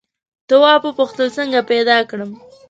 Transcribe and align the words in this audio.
تواب 0.49 0.81
وپوښتل 0.85 1.27
څنګه 1.37 1.59
پیدا 1.71 1.97
کړم. 2.09 2.31